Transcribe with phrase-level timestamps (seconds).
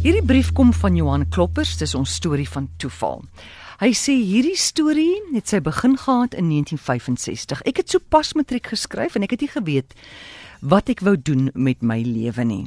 [0.00, 3.18] Hierdie brief kom van Johan Kloppers, dis ons storie van toeval.
[3.82, 7.60] Hy sê hierdie storie het sy begin gehad in 1965.
[7.68, 9.92] Ek het sopas matriek geskryf en ek het nie geweet
[10.60, 12.66] wat ek wou doen met my lewe nie.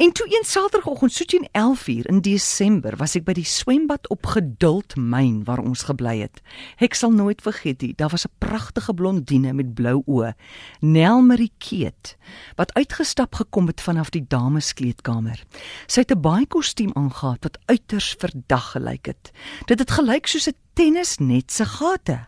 [0.00, 4.30] En toe een Saterdagoggend so teen 11uur in Desember was ek by die swembad op
[4.32, 6.40] Geduld Myn waar ons gebly het.
[6.80, 10.32] Ek sal nooit vergeet nie, daar was 'n pragtige blondine met blou oë,
[10.80, 12.16] Nelmarie Keet,
[12.56, 15.44] wat uitgestap gekom het vanaf die dameskleedkamer.
[15.86, 19.30] Sy het 'n baie kostuum aangetree wat uiters verdag gelyk het.
[19.66, 22.26] Dit het gelyk soos 'n tennisnet se gate.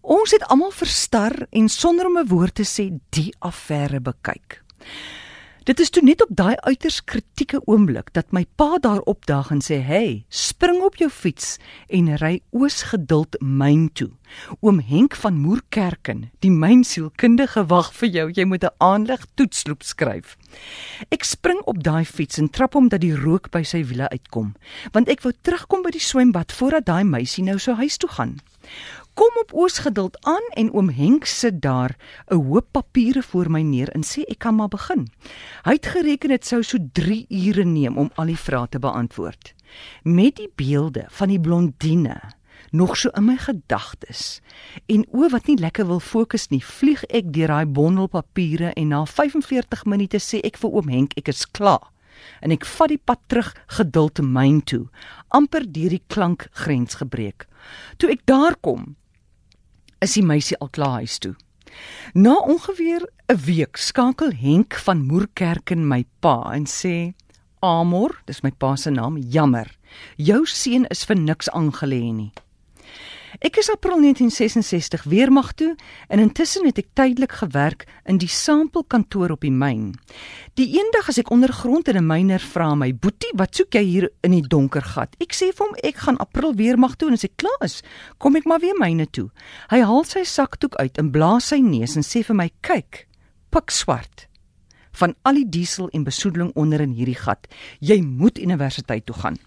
[0.00, 4.62] Ons het almal verstar en sonder om 'n woord te sê die affære bekyk.
[5.64, 9.62] Dit is toe net op daai uiters kritieke oomblik dat my pa daar opdaag en
[9.64, 11.56] sê: "Hey, spring op jou fiets
[11.88, 14.10] en ry oos geduld myn toe.
[14.60, 18.30] Oom Henk van Moerkerken, die mynsielkundige wag vir jou.
[18.30, 20.36] Jy moet 'n aanleg toetsloop skryf."
[21.08, 24.54] Ek spring op daai fiets en trap hom dat die rook by sy wiele uitkom,
[24.92, 28.36] want ek wou terugkom by die swembad voordat daai meisie nou sou huis toe gaan
[29.14, 31.96] kom op oos geduld aan en oom Henk sit daar
[32.28, 35.08] 'n hoop papiere voor my neer en sê ek kan maar begin.
[35.62, 39.54] Hy het gereken dit sou so 3 ure neem om al die vrae te beantwoord.
[40.02, 42.20] Met die beelde van die blondine
[42.70, 44.40] nog so in my gedagtes
[44.86, 48.88] en o wat nie lekker wil fokus nie, vlieg ek deur daai bondel papiere en
[48.88, 51.90] na 45 minute sê ek vir oom Henk ek is klaar
[52.40, 54.84] en ek vat die pad terug geduld te myn toe
[55.28, 57.46] amper deur die klankgrens gebreek
[57.98, 58.94] toe ek daar kom
[60.00, 61.34] is die meisie al klaar huis toe.
[62.14, 67.14] Na ongeveer 'n week skakel Henk van Moerkerk in my pa en sê:
[67.60, 69.76] "Amor, dis my pa se naam, jammer.
[70.16, 72.32] Jou seun is vir niks aangelê nie."
[73.42, 75.72] Ek is April 1966 weermag toe
[76.06, 79.88] en intussen het ek tydelik gewerk in die sampelkantoor op die myn.
[80.54, 84.10] Die eendag as ek ondergrond in 'n myner vra my boetie, "Wat soek jy hier
[84.22, 87.24] in die donker gat?" Ek sê vir hom ek gaan April weermag toe en as
[87.24, 87.82] ek klaar is,
[88.18, 89.30] kom ek maar weer myne toe.
[89.70, 93.08] Hy haal sy sakdoek uit en blaas sy neus en sê vir my, "Kyk,
[93.50, 94.28] pik swart."
[94.92, 97.48] Van al die diesel en besoedeling onder in hierdie gat,
[97.80, 99.38] jy moet universiteit toe gaan.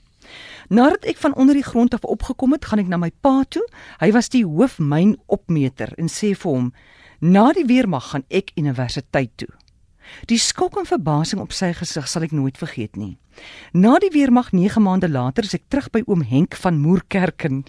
[0.69, 3.63] Nadat ek van onder die grond af opgekom het, gaan ek na my pa toe.
[3.99, 6.73] Hy was die hoofmyn opmeter en sê vir hom:
[7.19, 9.53] "Na die weermag gaan ek universiteit toe."
[10.25, 13.17] Die skok en verbasing op sy gesig sal ek nooit vergeet nie.
[13.73, 17.65] Na die weermag 9 maande later is ek terug by oom Henk van Moerkerken.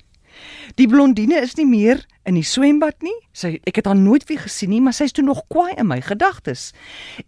[0.79, 3.17] Die blondine is nie meer in die swembad nie.
[3.33, 5.89] Sy ek het haar nooit weer gesien nie, maar sy is toe nog kwaai in
[5.89, 6.71] my gedagtes.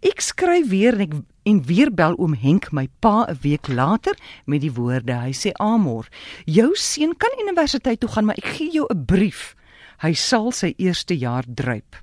[0.05, 1.15] Ek skryf weer en ek
[1.49, 4.13] en weer bel oom Henk my pa 'n week later
[4.45, 5.13] met die woorde.
[5.13, 6.07] Hy sê: "Amor,
[6.45, 9.55] jou seun kan universiteit toe gaan, maar ek gee jou 'n brief.
[10.01, 11.95] Hy sal sy eerste jaar druip."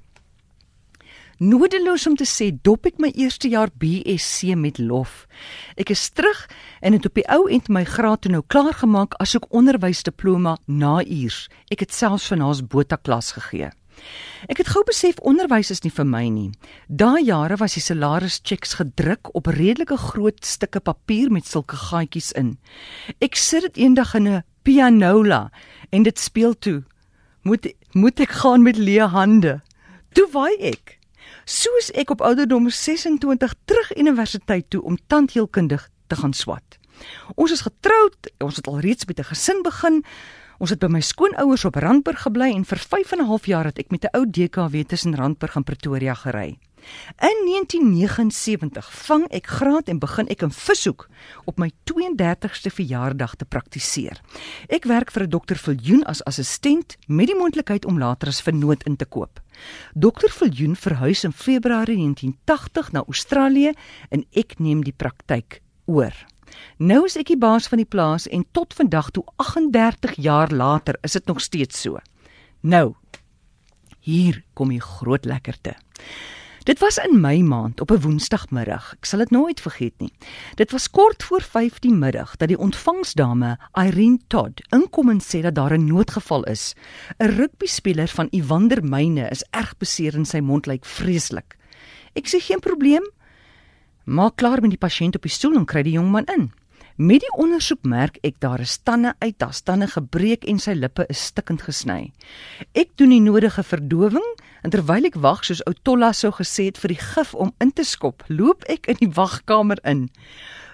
[1.38, 5.28] Nodeloos om te sê, dop ek my eerste jaar BSc met lof.
[5.78, 6.41] Ek is terug
[6.82, 10.97] en het op die ou end my graad toe nou klaar gemaak asook onderwysdiploma na
[11.04, 11.44] uurs.
[11.71, 13.71] Ek het selfs van haar bota klas gegee.
[14.50, 16.50] Ek het gou besef onderwys is nie vir my nie.
[16.91, 22.56] Daai jare was die salarischecks gedruk op redelike groot stukke papier met sulke gaatjies in.
[23.22, 25.53] Ek sit dit eendag in 'n pianola
[25.94, 26.82] en dit speel toe.
[27.47, 29.60] Moet moet ek gaan met leë hande.
[30.15, 30.98] Toe waai ek
[31.44, 36.78] soos ek op ouderdom 26 terug universiteit toe om tandheelkundig te gaan swat.
[37.34, 40.05] Ons is getroud, ons het al reeds met 'n gesin begin.
[40.59, 43.65] Ons het by my skoonouers op Randburg gebly en vir 5 en 'n half jaar
[43.65, 46.59] het ek met 'n ou DKW tussen Randburg en Pretoria gery.
[47.19, 51.09] In 1979 vang ek graad en begin ek in vishoek
[51.44, 54.21] op my 32ste verjaardag te praktiseer.
[54.69, 58.83] Ek werk vir 'n dokter Viljoen as assistent met die moontlikheid om later as vernoot
[58.83, 59.41] in te koop.
[59.95, 63.73] Dokter Viljoen verhuis in Februarie 1980 na Australië
[64.11, 66.15] en ek neem die praktyk oor.
[66.79, 70.99] Nou is ek die baas van die plaas en tot vandag toe 38 jaar later
[71.03, 71.99] is dit nog steeds so.
[72.61, 72.95] Nou
[74.01, 75.75] hier kom die groot lekkerte.
[76.69, 78.93] Dit was in Mei maand op 'n Woensdagmiddag.
[78.93, 80.12] Ek sal dit nooit vergeet nie.
[80.55, 85.41] Dit was kort voor 5 die middag dat die ontvangsdame Irene Todd inkom en sê
[85.41, 86.75] dat daar 'n noodgeval is.
[87.19, 91.56] 'n Rugbyspeler van Evander Myne is erg beseer en sy mond lyk vreeslik.
[92.12, 93.11] Ek sê geen probleem.
[94.05, 96.53] Maak klaar met die pasiënt op die stoel en kry die jong man in.
[96.99, 101.05] Met die ondersoek merk ek daar is tande uit, daar's tande gebreek en sy lippe
[101.06, 102.09] is stikkend gesny.
[102.75, 104.25] Ek doen die nodige verdowing
[104.67, 107.71] en terwyl ek wag soos ou Tolla sou gesê het vir die gif om in
[107.71, 110.09] te skop, loop ek in die wagkamer in.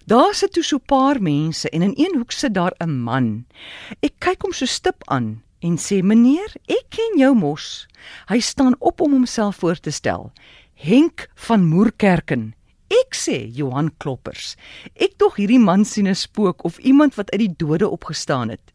[0.09, 3.44] Daar sit toe so 'n paar mense en in een hoek sit daar 'n man.
[4.00, 7.87] Ek kyk hom so stip aan en sê: "Meneer, ek ken jou mos."
[8.29, 10.32] Hy staan op om homself voor te stel.
[10.75, 12.55] Henk van Moerkerken.
[12.92, 14.54] Ek sê Johan Kloppers.
[14.94, 18.72] Ek tog hierdie man sien 'n spook of iemand wat uit die dode opgestaan het.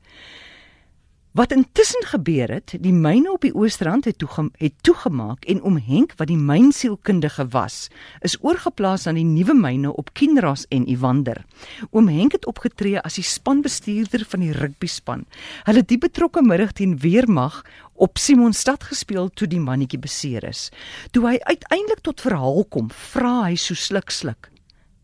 [1.31, 5.75] Wat intussen gebeur het, die myne op die Oostrand het toege het toegemaak en oom
[5.77, 7.91] Henk wat die mynsielkundige was,
[8.25, 11.43] is oorgeplaas aan die nuwe myne op Kinras en Evander.
[11.91, 15.27] Oom Henk het opgetree as die spanbestuurder van die rugbyspan.
[15.69, 17.61] Hulle het die betrokke middag teen Weermag
[17.93, 20.71] op Simonstad gespeel toe die mannetjie beseer is.
[21.13, 24.49] Toe hy uiteindelik tot verhaal kom, vra hy so sluk sluk.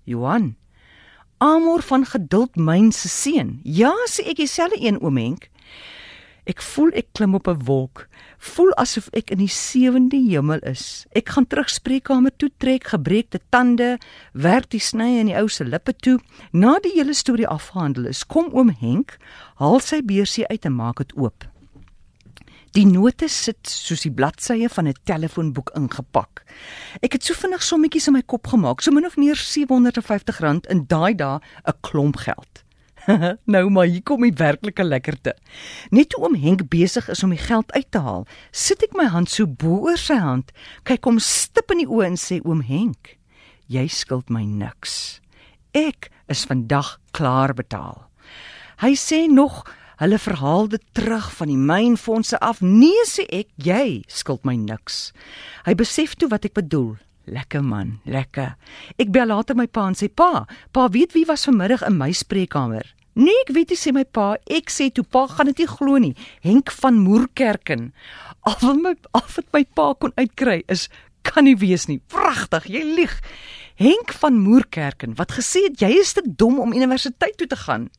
[0.09, 0.55] Johan,
[1.37, 3.59] Amor van geduld myn se seun.
[3.61, 5.51] Ja, sê ek dieselfde een oom Henk.
[6.45, 8.07] Ek voel ek klim op 'n wolk,
[8.37, 11.05] voel asof ek in die sewende hemel is.
[11.15, 13.97] Ek gaan terug spreekkamer toe trek gebreekte tande,
[14.33, 16.19] werk die sny in die ou se lippe toe.
[16.51, 19.17] Na die hele storie afgehandel is, kom oom Henk,
[19.55, 21.45] haal sy beursie uit en maak dit oop.
[22.75, 26.43] Die note sit soos die bladsye van 'n telefoonboek ingepak.
[27.01, 30.85] Ek het so vinnig sommetjies in my kop gemaak, so min of meer R750 in
[30.85, 32.64] daai dae 'n klomp geld.
[33.55, 35.35] nou maar hier kom die werklike lekkerte.
[35.95, 39.07] Net toe oom Henk besig is om die geld uit te haal, sit ek my
[39.13, 40.51] hand so bo oor sy hand,
[40.87, 43.15] kyk hom stip in die oë en sê oom Henk,
[43.71, 45.21] jy skuld my niks.
[45.75, 48.05] Ek is vandag klaar betaal.
[48.81, 49.63] Hy sê nog
[49.95, 52.59] Hulle verhaal dit terug van die mynfondse af.
[52.59, 55.13] Nee sê ek, jy skuld my niks.
[55.63, 56.97] Hy besef toe wat ek bedoel.
[57.25, 58.53] Lekker man, lekker.
[59.01, 62.11] Ek bel later my pa en sê pa, pa weet wie was vanmiddag in my
[62.13, 62.85] spreekkamer?
[63.15, 64.35] Nee, ek weet nie sê my pa.
[64.51, 66.13] Ek sê toe pa gaan dit nie glo nie.
[66.43, 67.89] Henk van Moerkerken.
[68.47, 70.89] Al wat my al wat my pa kon uitkry is
[71.25, 71.97] kan nie wees nie.
[72.11, 73.13] Pragtig, jy lieg.
[73.79, 77.89] Henk van Moerkerken wat gesê het jy is te dom om universiteit toe te gaan.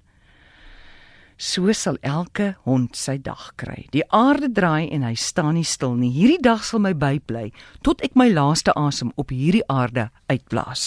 [1.37, 3.85] So sal elke hond sy dag kry.
[3.93, 6.09] Die aarde draai en hy staan nie stil nie.
[6.15, 7.51] Hierdie dag sal my bybly
[7.85, 10.85] tot ek my laaste asem op hierdie aarde uitblaas.